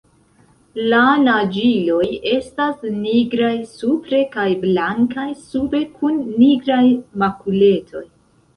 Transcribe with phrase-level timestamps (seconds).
[0.93, 6.83] La naĝiloj estas nigraj supre kaj blankaj sube kun nigraj
[7.27, 8.07] makuletoj.